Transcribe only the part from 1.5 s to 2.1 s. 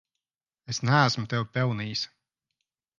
pelnījis.